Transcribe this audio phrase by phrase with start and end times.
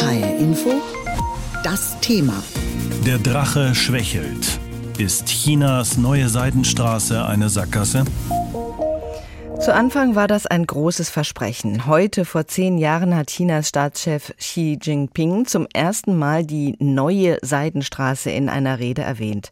[0.00, 0.80] HR Info,
[1.64, 2.40] das Thema.
[3.04, 4.60] Der Drache schwächelt.
[4.96, 8.04] Ist Chinas neue Seidenstraße eine Sackgasse?
[9.60, 11.86] Zu Anfang war das ein großes Versprechen.
[11.86, 18.30] Heute, vor zehn Jahren, hat Chinas Staatschef Xi Jinping zum ersten Mal die neue Seidenstraße
[18.30, 19.50] in einer Rede erwähnt.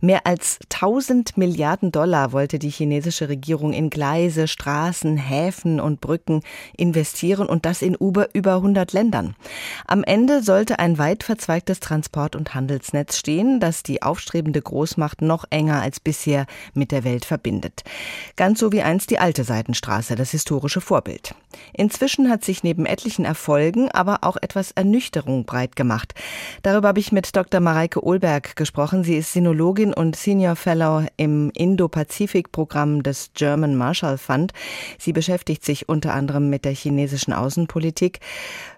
[0.00, 6.42] Mehr als 1000 Milliarden Dollar wollte die chinesische Regierung in Gleise, Straßen, Häfen und Brücken
[6.76, 9.36] investieren und das in über, über 100 Ländern.
[9.86, 15.44] Am Ende sollte ein weit verzweigtes Transport- und Handelsnetz stehen, das die aufstrebende Großmacht noch
[15.50, 17.84] enger als bisher mit der Welt verbindet.
[18.34, 21.34] Ganz so wie einst die alte Seidenstraße, das historische Vorbild.
[21.72, 26.14] Inzwischen hat sich neben etlichen Erfolgen aber auch etwas Ernüchterung breit gemacht.
[26.62, 27.60] Darüber habe ich mit Dr.
[27.60, 29.04] Mareike Ohlberg gesprochen.
[29.04, 34.52] Sie ist Sinologin und Senior Fellow im Indo-Pazifik-Programm des German Marshall Fund.
[34.98, 38.20] Sie beschäftigt sich unter anderem mit der chinesischen Außenpolitik.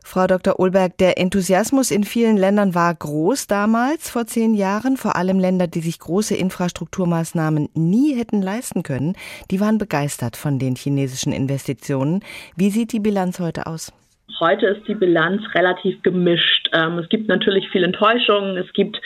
[0.09, 0.61] Frau Dr.
[0.61, 4.97] Ohlberg, der Enthusiasmus in vielen Ländern war groß damals, vor zehn Jahren.
[4.97, 9.17] Vor allem Länder, die sich große Infrastrukturmaßnahmen nie hätten leisten können,
[9.51, 12.21] die waren begeistert von den chinesischen Investitionen.
[12.57, 13.93] Wie sieht die Bilanz heute aus?
[14.39, 16.71] Heute ist die Bilanz relativ gemischt.
[16.73, 18.57] Ähm, es gibt natürlich viele Enttäuschungen.
[18.59, 19.01] Es gibt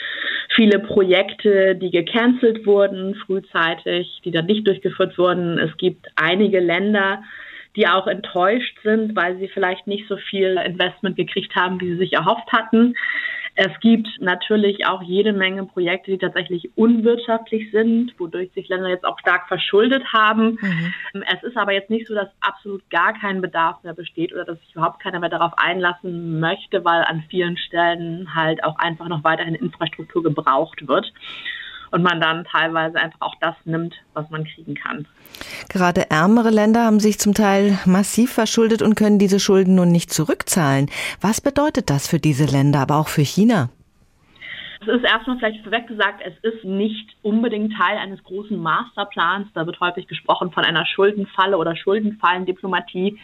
[0.55, 5.57] viele Projekte, die gecancelt wurden frühzeitig, die dann nicht durchgeführt wurden.
[5.57, 7.23] Es gibt einige Länder,
[7.75, 11.97] die auch enttäuscht sind, weil sie vielleicht nicht so viel Investment gekriegt haben, wie sie
[11.97, 12.95] sich erhofft hatten.
[13.55, 19.05] Es gibt natürlich auch jede Menge Projekte, die tatsächlich unwirtschaftlich sind, wodurch sich Länder jetzt
[19.05, 20.57] auch stark verschuldet haben.
[20.61, 21.23] Mhm.
[21.33, 24.59] Es ist aber jetzt nicht so, dass absolut gar kein Bedarf mehr besteht oder dass
[24.61, 29.23] sich überhaupt keiner mehr darauf einlassen möchte, weil an vielen Stellen halt auch einfach noch
[29.25, 31.11] weiterhin Infrastruktur gebraucht wird
[31.91, 35.07] und man dann teilweise einfach auch das nimmt, was man kriegen kann.
[35.69, 40.13] Gerade ärmere Länder haben sich zum Teil massiv verschuldet und können diese Schulden nun nicht
[40.13, 40.89] zurückzahlen.
[41.19, 43.69] Was bedeutet das für diese Länder, aber auch für China?
[44.81, 49.47] Es ist erstmal vielleicht vorweg gesagt, es ist nicht unbedingt Teil eines großen Masterplans.
[49.53, 53.19] Da wird häufig gesprochen von einer Schuldenfalle oder Schuldenfallendiplomatie.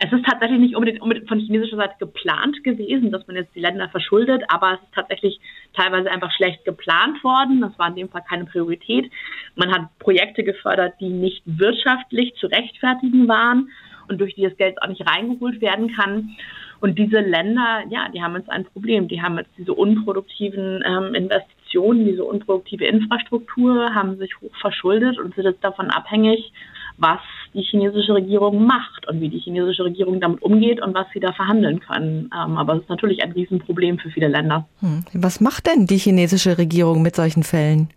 [0.00, 3.60] Es ist tatsächlich nicht unbedingt, unbedingt von chinesischer Seite geplant gewesen, dass man jetzt die
[3.60, 5.38] Länder verschuldet, aber es ist tatsächlich
[5.74, 7.60] teilweise einfach schlecht geplant worden.
[7.60, 9.12] Das war in dem Fall keine Priorität.
[9.54, 13.68] Man hat Projekte gefördert, die nicht wirtschaftlich zu rechtfertigen waren
[14.08, 16.36] und durch die das Geld auch nicht reingeholt werden kann.
[16.80, 19.08] Und diese Länder, ja, die haben jetzt ein Problem.
[19.08, 25.34] Die haben jetzt diese unproduktiven ähm, Investitionen, diese unproduktive Infrastruktur, haben sich hoch verschuldet und
[25.34, 26.52] sind jetzt davon abhängig,
[26.98, 27.20] was
[27.54, 31.32] die chinesische Regierung macht und wie die chinesische Regierung damit umgeht und was sie da
[31.32, 32.30] verhandeln können.
[32.34, 34.66] Ähm, aber es ist natürlich ein Riesenproblem für viele Länder.
[34.80, 35.04] Hm.
[35.12, 37.88] Was macht denn die chinesische Regierung mit solchen Fällen?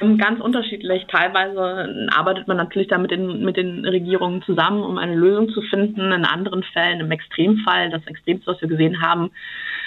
[0.00, 1.06] Ganz unterschiedlich.
[1.08, 5.60] Teilweise arbeitet man natürlich da mit den, mit den Regierungen zusammen, um eine Lösung zu
[5.62, 6.12] finden.
[6.12, 9.30] In anderen Fällen, im Extremfall, das Extremste, was wir gesehen haben,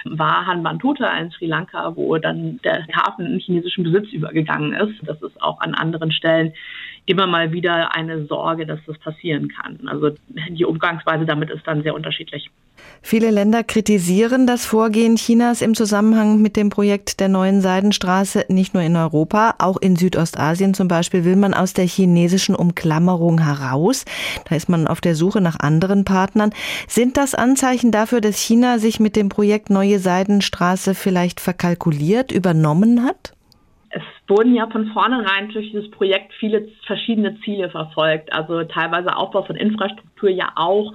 [0.04, 5.00] war Hanbantuta in Sri Lanka, wo dann der Hafen in chinesischen Besitz übergegangen ist.
[5.04, 6.54] Das ist auch an anderen Stellen
[7.06, 9.88] immer mal wieder eine Sorge, dass das passieren kann.
[9.88, 10.12] Also
[10.50, 12.50] die Umgangsweise damit ist dann sehr unterschiedlich.
[13.04, 18.74] Viele Länder kritisieren das Vorgehen Chinas im Zusammenhang mit dem Projekt der neuen Seidenstraße, nicht
[18.74, 24.06] nur in Europa, auch in Südostasien zum Beispiel will man aus der chinesischen Umklammerung heraus.
[24.48, 26.52] Da ist man auf der Suche nach anderen Partnern.
[26.88, 33.04] Sind das Anzeichen dafür, dass China sich mit dem Projekt Neue Seidenstraße vielleicht verkalkuliert, übernommen
[33.04, 33.34] hat?
[33.90, 38.32] Es wurden ja von vornherein durch dieses Projekt viele verschiedene Ziele verfolgt.
[38.32, 40.94] Also teilweise Aufbau von Infrastruktur ja auch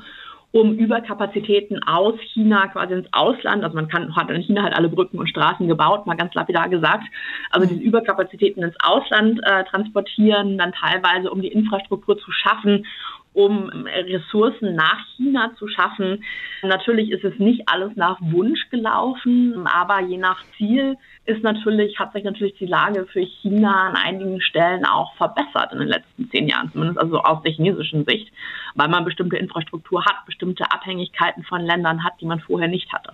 [0.57, 4.89] um Überkapazitäten aus China quasi ins Ausland, also man kann, hat in China halt alle
[4.89, 7.05] Brücken und Straßen gebaut, mal ganz lapidar gesagt,
[7.51, 12.87] also diese Überkapazitäten ins Ausland äh, transportieren, dann teilweise um die Infrastruktur zu schaffen,
[13.35, 16.25] um Ressourcen nach China zu schaffen.
[16.63, 20.97] Natürlich ist es nicht alles nach Wunsch gelaufen, aber je nach Ziel
[21.27, 25.81] ist natürlich, hat sich natürlich die Lage für China an einigen Stellen auch verbessert in
[25.81, 28.33] den letzten zehn Jahren, zumindest also aus der chinesischen Sicht,
[28.77, 33.13] weil man bestimmte Infrastruktur hat, bestimmte Abhängigkeiten von Ländern hat, die man vorher nicht hatte.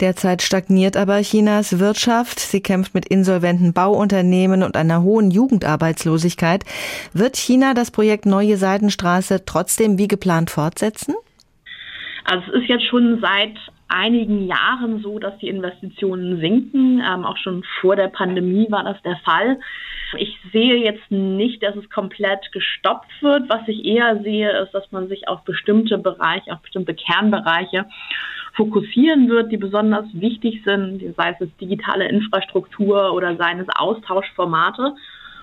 [0.00, 2.38] Derzeit stagniert aber Chinas Wirtschaft.
[2.38, 6.64] Sie kämpft mit insolventen Bauunternehmen und einer hohen Jugendarbeitslosigkeit.
[7.12, 11.14] Wird China das Projekt Neue Seidenstraße trotzdem wie geplant fortsetzen?
[12.24, 13.56] Also es ist jetzt schon seit
[13.88, 17.00] einigen Jahren so, dass die Investitionen sinken.
[17.00, 19.58] Ähm, auch schon vor der Pandemie war das der Fall.
[20.18, 23.48] Ich sehe jetzt nicht, dass es komplett gestoppt wird.
[23.48, 27.86] Was ich eher sehe, ist, dass man sich auf bestimmte Bereiche, auf bestimmte Kernbereiche
[28.54, 34.94] fokussieren wird, die besonders wichtig sind, sei es digitale Infrastruktur oder seien es Austauschformate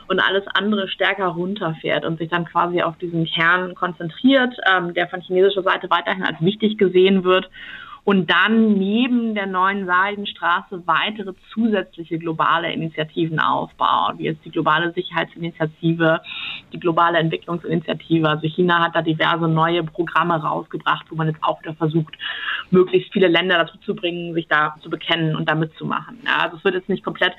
[0.08, 5.08] und alles andere stärker runterfährt und sich dann quasi auf diesen Kern konzentriert, ähm, der
[5.08, 7.50] von chinesischer Seite weiterhin als wichtig gesehen wird
[8.06, 14.92] und dann neben der neuen Seidenstraße weitere zusätzliche globale Initiativen aufbaut, wie jetzt die globale
[14.92, 16.20] Sicherheitsinitiative,
[16.74, 18.28] die globale Entwicklungsinitiative.
[18.28, 22.16] Also China hat da diverse neue Programme rausgebracht, wo man jetzt auch wieder versucht,
[22.72, 26.20] möglichst viele Länder dazu zu bringen, sich da zu bekennen und da mitzumachen.
[26.26, 27.34] Ja, also es wird jetzt nicht komplett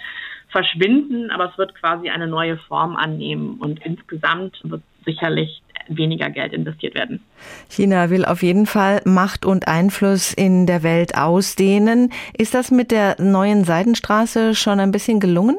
[0.48, 6.52] verschwinden, aber es wird quasi eine neue Form annehmen und insgesamt wird sicherlich weniger Geld
[6.52, 7.20] investiert werden.
[7.68, 12.10] China will auf jeden Fall Macht und Einfluss in der Welt ausdehnen.
[12.36, 15.56] Ist das mit der neuen Seidenstraße schon ein bisschen gelungen?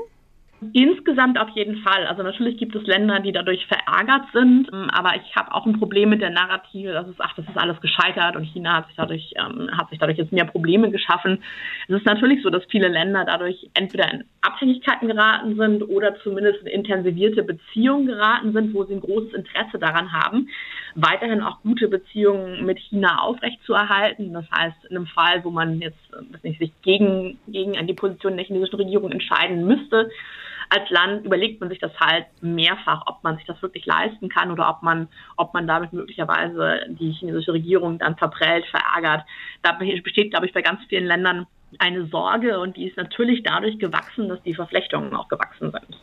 [0.73, 2.07] Insgesamt auf jeden Fall.
[2.07, 5.77] Also natürlich gibt es Länder, die dadurch verärgert sind, ähm, aber ich habe auch ein
[5.77, 8.95] Problem mit der Narrative, dass es, ach, das ist alles gescheitert und China hat sich
[8.95, 11.43] dadurch, ähm, hat sich dadurch jetzt mehr Probleme geschaffen.
[11.87, 16.61] Es ist natürlich so, dass viele Länder dadurch entweder in Abhängigkeiten geraten sind oder zumindest
[16.61, 20.49] in intensivierte Beziehungen geraten sind, wo sie ein großes Interesse daran haben,
[20.95, 24.33] weiterhin auch gute Beziehungen mit China aufrechtzuerhalten.
[24.33, 25.97] Das heißt, in einem Fall, wo man jetzt
[26.43, 30.09] nicht, sich gegen, gegen die Position der chinesischen Regierung entscheiden müsste,
[30.69, 34.51] als Land überlegt man sich das halt mehrfach, ob man sich das wirklich leisten kann
[34.51, 35.07] oder ob man,
[35.37, 39.25] ob man damit möglicherweise die chinesische Regierung dann verprellt, verärgert.
[39.61, 41.45] Da besteht, glaube ich, bei ganz vielen Ländern
[41.79, 45.99] eine Sorge und die ist natürlich dadurch gewachsen, dass die Verflechtungen auch gewachsen sind.